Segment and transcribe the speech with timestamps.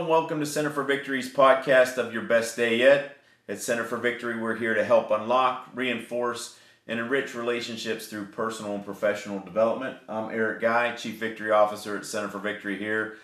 [0.00, 3.18] and welcome to Center for Victory's podcast of Your Best Day Yet.
[3.50, 6.58] At Center for Victory, we're here to help unlock, reinforce,
[6.88, 9.98] and enrich relationships through personal and professional development.
[10.08, 13.18] I'm Eric Guy, Chief Victory Officer at Center for Victory here.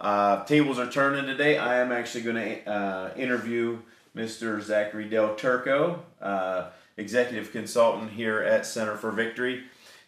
[0.00, 1.58] Uh, tables are turning today.
[1.58, 3.80] I am actually going to uh, interview
[4.16, 4.62] Mr.
[4.62, 9.64] Zachary Del Turco, uh, Executive Consultant here at Center for Victory.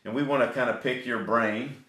[0.07, 1.85] And we want to kind of pick your brain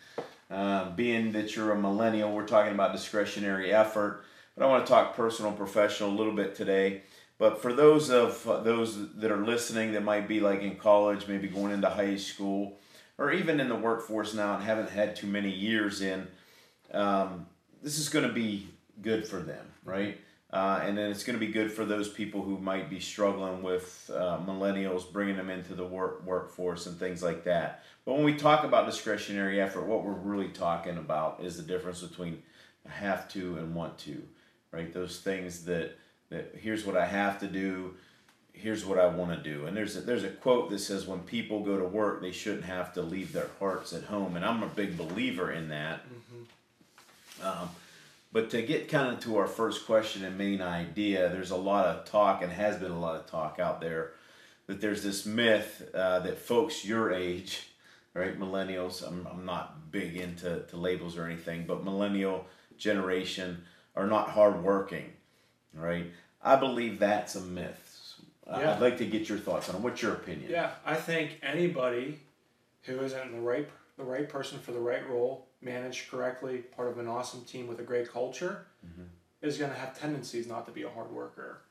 [0.50, 4.24] uh, being that you're a millennial, we're talking about discretionary effort,
[4.56, 7.02] but I want to talk personal professional a little bit today.
[7.38, 11.28] But for those of uh, those that are listening that might be like in college,
[11.28, 12.78] maybe going into high school,
[13.18, 16.28] or even in the workforce now and haven't had too many years in,
[16.94, 17.46] um,
[17.82, 18.68] this is going to be
[19.02, 20.18] good for them, right?
[20.54, 23.62] Uh, and then it's going to be good for those people who might be struggling
[23.62, 27.84] with uh, millennials, bringing them into the work workforce and things like that.
[28.06, 32.02] But when we talk about discretionary effort, what we're really talking about is the difference
[32.02, 32.42] between
[32.88, 34.22] have to and want to,
[34.76, 34.94] right?
[34.94, 35.98] Those things that
[36.30, 37.96] that here's what I have to do,
[38.52, 39.68] here's what I want to do.
[39.68, 42.66] And there's a, there's a quote that says when people go to work, they shouldn't
[42.66, 46.02] have to leave their hearts at home, and I'm a big believer in that.
[46.04, 47.48] Mm-hmm.
[47.48, 47.70] Um,
[48.32, 51.86] but to get kind of to our first question and main idea, there's a lot
[51.86, 54.12] of talk and has been a lot of talk out there
[54.68, 57.70] that there's this myth uh, that folks your age,
[58.14, 62.46] right, millennials, I'm, I'm not big into to labels or anything, but millennial
[62.78, 63.64] generation
[63.96, 65.14] are not hardworking,
[65.74, 66.06] right?
[66.42, 67.82] I believe that's a myth.
[68.48, 68.76] Yeah.
[68.76, 69.82] I'd like to get your thoughts on it.
[69.82, 70.52] What's your opinion?
[70.52, 72.20] Yeah, I think anybody
[72.84, 73.68] who isn't the right
[73.98, 77.80] the right person for the right role managed correctly, part of an awesome team with
[77.80, 79.04] a great culture, mm-hmm.
[79.42, 81.62] is going to have tendencies not to be a hard worker.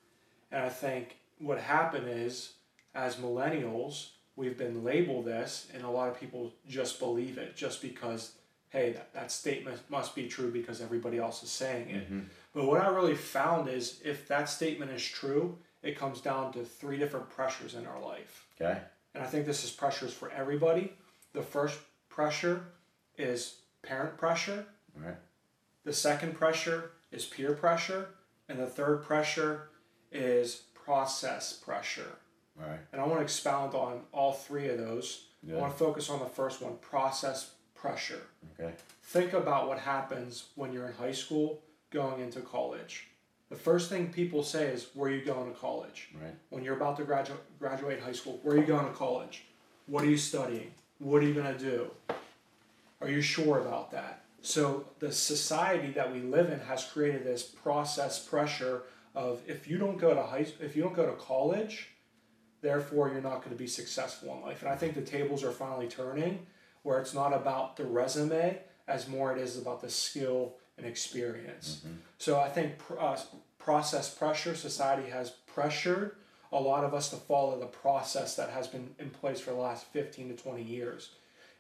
[0.51, 2.55] And I think what happened is,
[2.95, 7.83] as millennials, we've been labeled this, and a lot of people just believe it just
[7.83, 8.33] because,
[8.75, 12.05] hey, that, that statement must be true because everybody else is saying it.
[12.05, 12.21] Mm-hmm.
[12.53, 16.65] But what I really found is if that statement is true, it comes down to
[16.65, 18.47] three different pressures in our life.
[18.61, 18.79] Okay.
[19.15, 20.93] And I think this is pressures for everybody.
[21.35, 22.65] The first pressure
[23.17, 24.67] is parent pressure.
[24.97, 25.15] Right.
[25.85, 28.09] The second pressure is peer pressure,
[28.49, 29.69] and the third pressure
[30.11, 32.19] is process pressure.
[32.57, 32.81] Right.
[32.93, 35.27] And I want to expound on all three of those.
[35.47, 35.57] Good.
[35.57, 37.54] I want to focus on the first one, process
[37.85, 38.23] pressure.
[38.59, 38.73] Okay.
[39.03, 43.09] Think about what happens when you're in high school going into college.
[43.51, 46.35] The first thing people say is, "Where are you going to college?" Right.
[46.49, 49.45] When you're about to graduate graduate high school, where are you going to college?
[49.87, 50.73] What are you studying?
[50.99, 51.91] What are you going to do?
[53.03, 54.25] Are you sure about that?
[54.41, 58.85] So the society that we live in has created this process pressure
[59.15, 61.91] of if you don't go to high if you don't go to college,
[62.63, 64.63] therefore you're not going to be successful in life.
[64.63, 66.47] And I think the tables are finally turning
[66.85, 71.81] where it's not about the resume as more it is about the skill and experience.
[71.81, 71.97] Mm-hmm.
[72.19, 73.17] So I think uh,
[73.59, 76.17] process pressure society has pressured
[76.53, 79.57] a lot of us to follow the process that has been in place for the
[79.57, 81.11] last 15 to 20 years.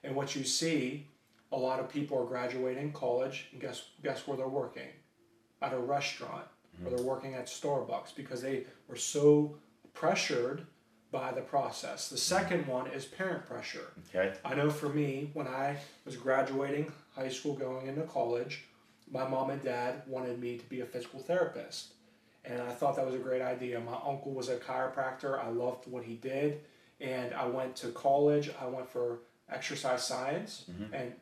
[0.04, 1.08] And what you see
[1.50, 4.88] a lot of people are graduating college and guess guess where they're working
[5.62, 6.44] at a restaurant
[6.76, 6.86] mm-hmm.
[6.86, 9.56] or they're working at starbucks because they were so
[9.94, 10.66] pressured
[11.14, 12.08] by the process.
[12.08, 13.92] The second one is parent pressure.
[14.12, 14.34] Okay.
[14.44, 18.64] I know for me when i was graduating high school going into college
[19.12, 21.92] my mom and dad wanted me to be a physical therapist.
[22.44, 23.78] And i thought that was a great idea.
[23.78, 25.32] My uncle was a chiropractor.
[25.38, 26.60] I loved what he did.
[27.00, 28.50] And i went to college.
[28.60, 30.64] I went for exercise science.
[30.68, 30.94] Mm-hmm.
[30.94, 31.12] and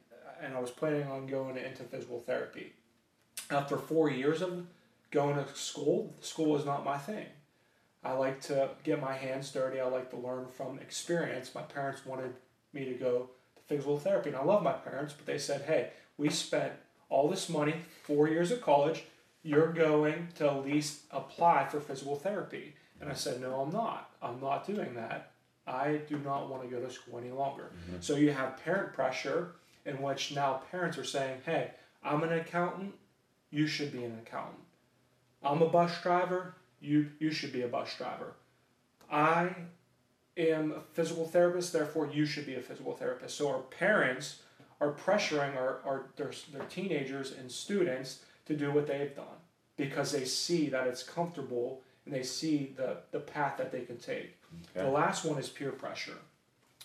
[0.42, 2.72] and I was planning on going into physical therapy.
[3.50, 4.66] After four years of
[5.10, 7.26] going to school, school was not my thing.
[8.04, 9.80] I like to get my hands dirty.
[9.80, 11.54] I like to learn from experience.
[11.54, 12.34] My parents wanted
[12.72, 15.90] me to go to physical therapy, and I love my parents, but they said, "Hey,
[16.16, 16.72] we spent
[17.08, 19.04] all this money, four years of college.
[19.42, 24.10] You're going to at least apply for physical therapy." And I said, "No, I'm not.
[24.20, 25.32] I'm not doing that.
[25.66, 28.00] I do not want to go to school any longer." Mm-hmm.
[28.00, 29.54] So you have parent pressure
[29.84, 31.70] in which now parents are saying, hey,
[32.02, 32.94] I'm an accountant,
[33.50, 34.62] you should be an accountant.
[35.42, 38.34] I'm a bus driver, you, you should be a bus driver.
[39.10, 39.54] I
[40.36, 43.36] am a physical therapist, therefore you should be a physical therapist.
[43.36, 44.42] So our parents
[44.80, 49.26] are pressuring our, our their, their teenagers and students to do what they've done
[49.76, 53.96] because they see that it's comfortable and they see the, the path that they can
[53.96, 54.36] take.
[54.76, 54.84] Okay.
[54.84, 56.18] The last one is peer pressure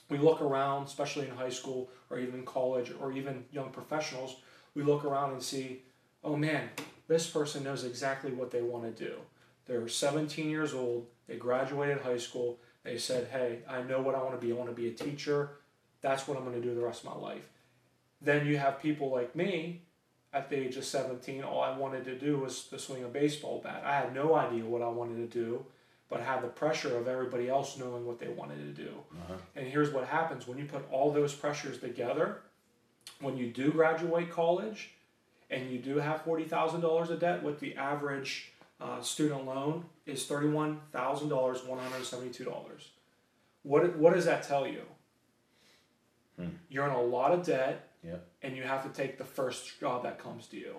[0.09, 4.37] we look around, especially in high school or even college or even young professionals,
[4.73, 5.81] we look around and see,
[6.23, 6.69] oh man,
[7.07, 9.15] this person knows exactly what they want to do.
[9.67, 14.19] They're 17 years old, they graduated high school, they said, hey, I know what I
[14.23, 14.53] want to be.
[14.53, 15.49] I want to be a teacher.
[15.99, 17.49] That's what I'm going to do the rest of my life.
[18.21, 19.81] Then you have people like me
[20.33, 23.61] at the age of 17, all I wanted to do was to swing a baseball
[23.63, 23.83] bat.
[23.85, 25.65] I had no idea what I wanted to do,
[26.09, 28.91] but had the pressure of everybody else knowing what they wanted to do.
[29.11, 29.33] Uh-huh.
[29.55, 32.39] And here's what happens when you put all those pressures together,
[33.19, 34.91] when you do graduate college
[35.49, 40.79] and you do have $40,000 of debt, with the average uh, student loan is $31,000,
[40.91, 42.53] $172.
[43.63, 44.81] What, what does that tell you?
[46.39, 46.49] Hmm.
[46.69, 48.27] You're in a lot of debt Yep.
[48.43, 50.75] and you have to take the first job that comes to you.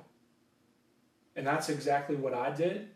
[1.36, 2.88] And that's exactly what I did.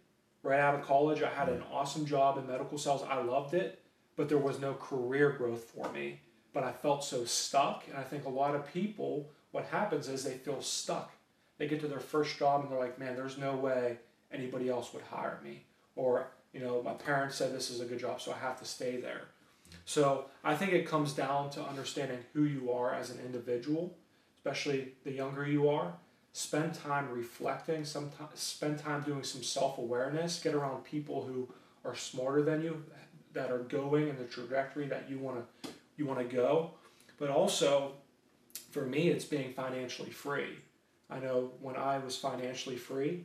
[0.42, 3.02] Right out of college, I had an awesome job in medical sales.
[3.08, 3.82] I loved it,
[4.16, 6.20] but there was no career growth for me.
[6.52, 7.84] But I felt so stuck.
[7.88, 11.12] And I think a lot of people, what happens is they feel stuck.
[11.58, 13.98] They get to their first job and they're like, man, there's no way
[14.32, 15.64] anybody else would hire me.
[15.96, 18.64] Or, you know, my parents said this is a good job, so I have to
[18.64, 19.22] stay there.
[19.84, 23.96] So I think it comes down to understanding who you are as an individual,
[24.36, 25.94] especially the younger you are.
[26.34, 31.46] Spend time reflecting, some time, spend time doing some self awareness, get around people who
[31.84, 32.82] are smarter than you,
[33.34, 36.70] that are going in the trajectory that you want to you want to go.
[37.18, 37.92] But also,
[38.70, 40.58] for me, it's being financially free.
[41.10, 43.24] I know when I was financially free,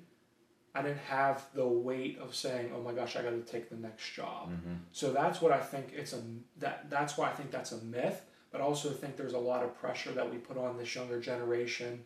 [0.77, 3.75] I didn't have the weight of saying, "Oh my gosh, I got to take the
[3.75, 4.73] next job." Mm-hmm.
[4.91, 6.21] So that's what I think it's a
[6.57, 8.21] that that's why I think that's a myth.
[8.51, 11.19] But I also think there's a lot of pressure that we put on this younger
[11.19, 12.05] generation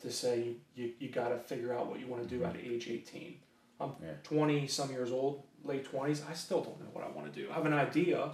[0.00, 2.88] to say you, you, got to figure out what you want to do at age
[2.88, 3.36] 18.
[3.80, 4.12] I'm Yeah.
[4.24, 6.28] 20 some years old, late 20s.
[6.28, 7.50] I still don't know what I want to do.
[7.50, 8.32] I have an idea,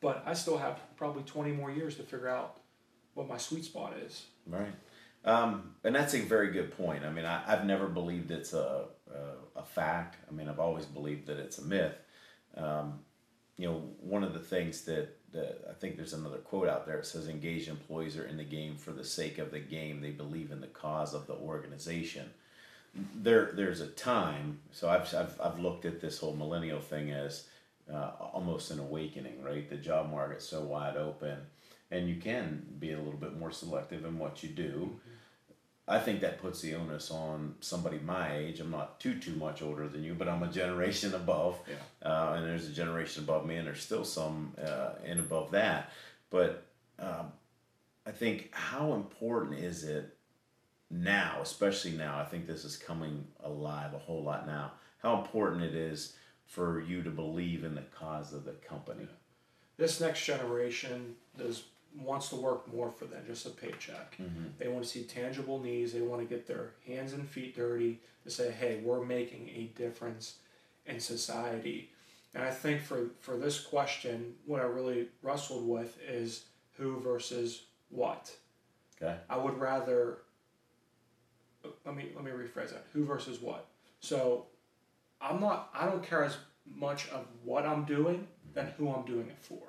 [0.00, 2.60] but I still have probably 20 more years to figure out
[3.14, 4.26] what my sweet spot is.
[4.46, 4.72] Right.
[5.26, 7.04] Um, and that's a very good point.
[7.04, 10.16] I mean, I, I've never believed it's a, a, a fact.
[10.28, 11.98] I mean, I've always believed that it's a myth.
[12.56, 13.00] Um,
[13.58, 16.98] you know, one of the things that, that I think there's another quote out there.
[16.98, 20.00] It says, engaged employees are in the game for the sake of the game.
[20.00, 22.30] They believe in the cause of the organization.
[23.14, 24.60] There, there's a time.
[24.70, 27.48] So I've, I've, I've looked at this whole millennial thing as
[27.92, 29.68] uh, almost an awakening, right?
[29.68, 31.38] The job market's so wide open,
[31.90, 34.98] and you can be a little bit more selective in what you do.
[35.88, 38.58] I think that puts the onus on somebody my age.
[38.58, 42.08] I'm not too too much older than you, but I'm a generation above, Yeah.
[42.10, 45.92] uh, and there's a generation above me, and there's still some uh, in above that.
[46.30, 46.66] But
[46.98, 47.32] um,
[48.04, 50.16] I think how important is it
[50.90, 52.18] now, especially now?
[52.18, 54.72] I think this is coming alive a whole lot now.
[55.02, 56.16] How important it is
[56.46, 59.06] for you to believe in the cause of the company.
[59.76, 64.16] This next generation does wants to work more for than just a paycheck.
[64.18, 64.44] Mm-hmm.
[64.58, 65.92] They want to see tangible needs.
[65.92, 69.70] They want to get their hands and feet dirty to say, "Hey, we're making a
[69.78, 70.36] difference
[70.86, 71.90] in society."
[72.34, 76.44] And I think for for this question, what I really wrestled with is
[76.76, 78.34] who versus what.
[79.00, 79.16] Okay.
[79.28, 80.18] I would rather.
[81.84, 82.84] Let me let me rephrase that.
[82.92, 83.66] Who versus what?
[84.00, 84.46] So,
[85.20, 85.70] I'm not.
[85.74, 86.36] I don't care as
[86.74, 88.84] much of what I'm doing than mm-hmm.
[88.84, 89.62] who I'm doing it for.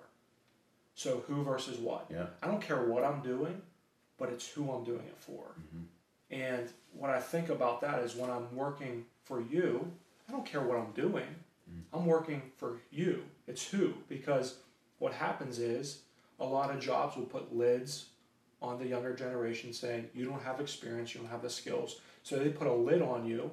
[0.97, 2.07] So who versus what?
[2.09, 2.25] Yeah.
[2.41, 3.61] I don't care what I'm doing,
[4.17, 5.43] but it's who I'm doing it for.
[5.43, 5.83] Mm-hmm.
[6.31, 9.91] And what I think about that is when I'm working for you,
[10.27, 11.27] I don't care what I'm doing.
[11.71, 11.81] Mm.
[11.93, 13.23] I'm working for you.
[13.47, 14.55] It's who because
[14.97, 15.99] what happens is
[16.39, 18.07] a lot of jobs will put lids
[18.59, 22.01] on the younger generation saying you don't have experience, you don't have the skills.
[22.23, 23.51] So they put a lid on you.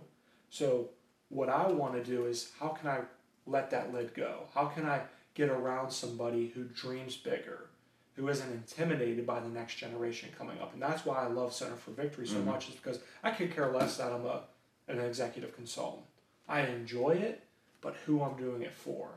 [0.49, 0.89] So
[1.29, 3.01] what I want to do is how can I
[3.47, 4.45] let that lid go?
[4.55, 5.03] How can I
[5.35, 7.67] get around somebody who dreams bigger,
[8.15, 10.73] who isn't intimidated by the next generation coming up?
[10.73, 12.51] And that's why I love Center for Victory so mm-hmm.
[12.51, 14.43] much, is because I could care less that I'm a
[14.87, 16.05] an executive consultant.
[16.49, 17.43] I enjoy it,
[17.81, 19.09] but who I'm doing it for,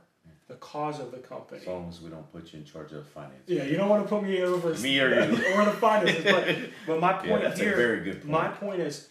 [0.47, 1.61] the cause of the company.
[1.61, 3.43] As long as we don't put you in charge of finance.
[3.47, 5.31] Yeah, you don't want to put me over Me or you.
[5.55, 8.29] or the finances, but but my Yeah, point that's here, a very good point.
[8.29, 9.09] my point is,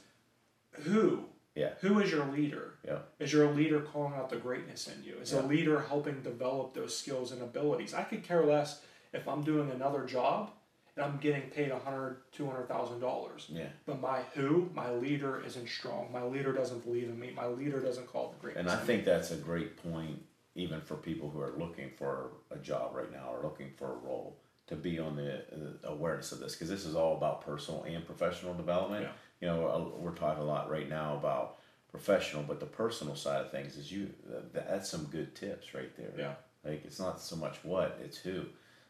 [0.85, 1.25] who
[1.57, 1.71] Yeah.
[1.81, 2.75] who is your leader?
[2.87, 2.99] Yeah.
[3.19, 5.17] Is your leader calling out the greatness in you?
[5.21, 5.41] Is Yeah.
[5.41, 7.95] a leader helping develop those skills and abilities?
[7.95, 8.83] I could care less
[9.13, 10.51] if I'm doing another job
[10.95, 13.47] and I'm getting paid a hundred, two hundred thousand dollars.
[13.51, 13.69] Yeah.
[13.87, 16.13] But my who, my leader isn't strong.
[16.13, 17.33] My leader doesn't believe in me.
[17.35, 18.61] My leader doesn't call the greatness.
[18.61, 20.23] And I in think that's a great point,
[20.55, 23.97] even for people who are looking for a job right now or looking for a
[23.97, 27.83] role, to be on the uh, awareness of this because this is all about personal
[27.85, 29.05] and professional development.
[29.05, 29.13] Yeah.
[29.41, 31.57] You know, we're talking a lot right now about
[31.91, 34.11] professional, but the personal side of things is you.
[34.53, 36.13] That's some good tips right there.
[36.19, 36.35] Yeah.
[36.65, 38.45] Like it's not so much what, it's who.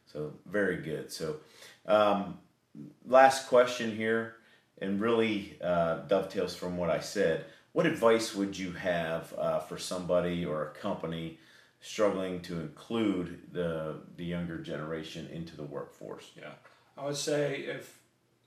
[0.07, 1.13] So very good.
[1.13, 1.37] So,
[1.87, 2.39] um,
[3.07, 4.37] last question here,
[4.81, 7.47] and really uh, dovetails from what I said.
[7.73, 11.39] What advice would you have uh, for somebody or a company
[11.81, 16.31] struggling to include the the younger generation into the workforce?
[16.37, 16.53] Yeah,
[16.97, 17.99] I would say if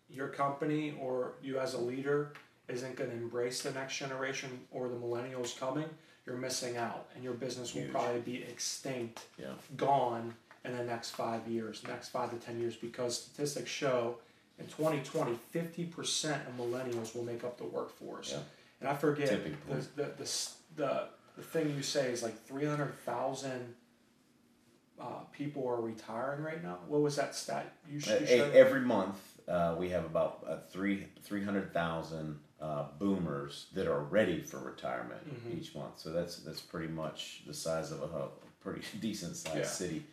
[0.10, 2.34] your company or you as a leader
[2.68, 5.86] isn't going to embrace the next generation or the millennials coming,
[6.26, 7.92] you're missing out, and your business will Huge.
[7.92, 9.54] probably be extinct, Yeah.
[9.78, 10.36] gone
[10.66, 14.18] in the next five years, next five to ten years, because statistics show
[14.60, 18.32] in 2020, 50% of millennials will make up the workforce.
[18.34, 18.40] Yeah.
[18.82, 21.04] And I forget the, the, the, the,
[21.38, 23.74] the thing you say is like 300,000
[25.00, 26.78] uh, people are retiring right now.
[26.88, 28.54] What was that stat you, sh- you Uh, showed?
[28.56, 34.02] every month, uh, we have about uh, three three hundred thousand uh, boomers that are
[34.02, 35.58] ready for retirement Mhm.
[35.58, 35.98] each month.
[36.00, 38.30] So that's that's pretty much the size of a, a
[38.62, 39.64] pretty decent sized Yeah.
[39.66, 40.06] city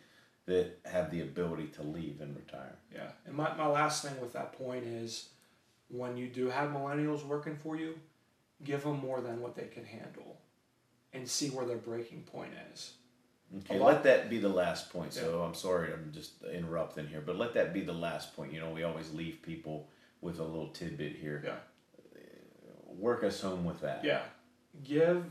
[0.45, 2.75] that have the ability to leave and retire.
[2.93, 5.29] Yeah, and my, my last thing with that point is
[5.89, 7.99] when you do have millennials working for you,
[8.63, 10.37] give them more than what they can handle
[11.11, 12.93] and see where their breaking point is.
[13.59, 15.13] Okay, let that be the last point.
[15.13, 18.53] So I'm sorry, I'm just interrupting here, but let that be the last point.
[18.53, 19.87] You know, we always leave people
[20.21, 21.41] with a little tidbit here.
[21.45, 21.55] Yeah.
[22.87, 24.03] Work us home with that.
[24.03, 24.23] Yeah,
[24.83, 25.23] give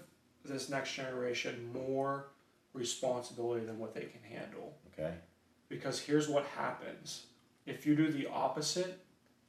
[0.44, 2.28] this next generation more
[2.72, 4.76] responsibility than what they can handle.
[4.92, 5.14] Okay.
[5.68, 7.26] Because here's what happens
[7.66, 9.00] if you do the opposite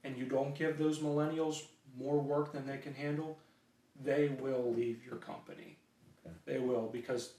[0.04, 1.64] and you don't give those millennials
[1.98, 3.38] more work than they can handle,
[4.04, 5.78] they will leave your company.
[6.26, 6.36] Okay.
[6.46, 7.34] They will because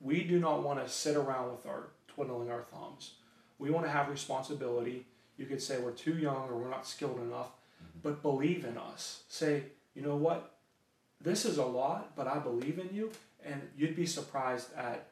[0.00, 3.14] we do not want to sit around with our twiddling our thumbs.
[3.58, 5.06] We want to have responsibility.
[5.36, 7.50] You could say we're too young or we're not skilled enough,
[7.82, 8.00] mm-hmm.
[8.02, 9.22] but believe in us.
[9.28, 10.56] Say, you know what?
[11.20, 13.10] This is a lot, but I believe in you,
[13.44, 15.08] and you'd be surprised at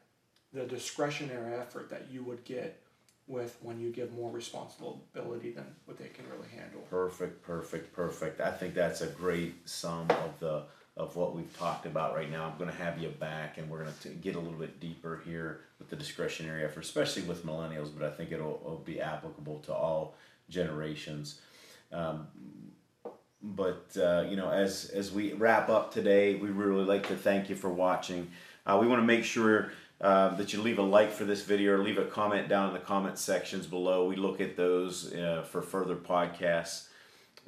[0.53, 2.79] the discretionary effort that you would get
[3.27, 6.81] with when you give more responsibility than what they can really handle.
[6.89, 8.41] Perfect, perfect, perfect.
[8.41, 10.63] I think that's a great sum of the
[10.95, 12.45] of what we've talked about right now.
[12.45, 15.21] I'm going to have you back, and we're going to get a little bit deeper
[15.25, 17.89] here with the discretionary effort, especially with millennials.
[17.97, 20.15] But I think it'll, it'll be applicable to all
[20.49, 21.39] generations.
[21.91, 22.27] Um,
[23.41, 27.49] but uh, you know, as as we wrap up today, we really like to thank
[27.49, 28.31] you for watching.
[28.65, 31.73] Uh, we want to make sure uh, that you leave a like for this video
[31.73, 34.05] or leave a comment down in the comment sections below.
[34.07, 36.87] We look at those uh, for further podcasts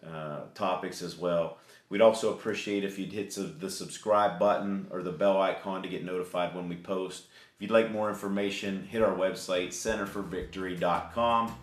[0.05, 1.57] uh, topics as well.
[1.89, 6.03] We'd also appreciate if you'd hit the subscribe button or the bell icon to get
[6.03, 7.25] notified when we post.
[7.55, 11.55] If you'd like more information, hit our website, centerforvictory.com.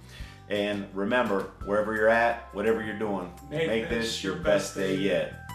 [0.48, 4.96] And remember, wherever you're at, whatever you're doing, Make make this this your best day
[4.96, 5.51] yet.